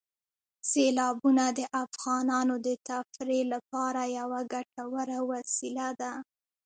سیلابونه 0.71 1.45
د 1.57 1.59
افغانانو 1.83 2.55
د 2.67 2.69
تفریح 2.89 3.43
لپاره 3.53 4.01
یوه 4.19 4.41
ګټوره 4.53 5.17
وسیله 5.31 5.87
ده. 6.01 6.13